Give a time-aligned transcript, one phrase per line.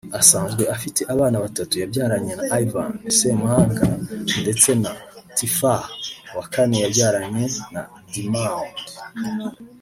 [0.19, 3.85] Asanzwe afite abana batatu yabyaranye na Ivan Ssemwanga
[4.41, 4.91] ndetse na
[5.35, 5.85] Tiffah
[6.37, 7.43] wa kane yabyaranye
[7.73, 7.81] na
[8.13, 8.75] Dimaond